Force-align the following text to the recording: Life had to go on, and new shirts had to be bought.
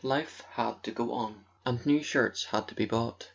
Life 0.03 0.41
had 0.53 0.81
to 0.85 0.91
go 0.91 1.13
on, 1.13 1.45
and 1.63 1.85
new 1.85 2.01
shirts 2.01 2.45
had 2.45 2.67
to 2.69 2.73
be 2.73 2.85
bought. 2.87 3.29